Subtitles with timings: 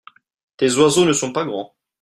[0.57, 1.75] tes oiseaux ne sont pas grands.